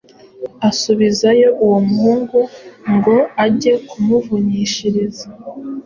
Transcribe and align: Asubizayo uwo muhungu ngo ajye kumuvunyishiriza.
Asubizayo 0.69 1.49
uwo 1.63 1.77
muhungu 1.87 2.41
ngo 2.95 3.17
ajye 3.45 3.73
kumuvunyishiriza. 3.87 5.25